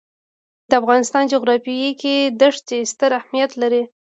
د 0.69 0.71
افغانستان 0.81 1.23
جغرافیه 1.33 1.91
کې 2.01 2.15
دښتې 2.41 2.79
ستر 2.91 3.11
اهمیت 3.19 3.51
لري. 3.61 3.83